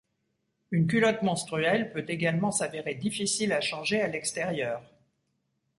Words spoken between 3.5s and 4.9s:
à changer à l'extérieur.